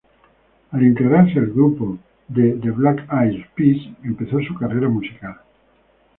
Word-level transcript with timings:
Al 0.71 0.81
integrarse 0.81 1.37
al 1.37 1.45
grupo 1.51 1.99
de 2.27 2.53
The 2.59 2.71
Black 2.71 3.05
Eyed 3.13 3.45
Peas 3.55 3.77
empezó 4.03 4.39
su 4.39 4.55
carrera 4.55 4.89
musical. 4.89 5.37